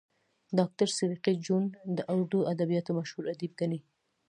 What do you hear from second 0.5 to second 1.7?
ډاکټر صدیقي جون